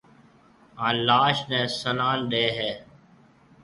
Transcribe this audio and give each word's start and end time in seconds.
ھان 0.79 0.95
لاش 1.07 1.37
نيَ 1.49 1.59
سنان 1.79 2.17
ڏَي 2.31 2.45
ھيََََ 2.57 2.71